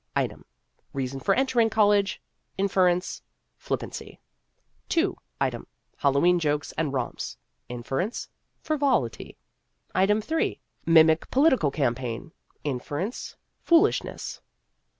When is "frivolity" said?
8.63-9.37